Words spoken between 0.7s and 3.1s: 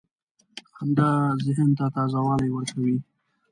•خندا ذهن ته تازه والی ورکوي.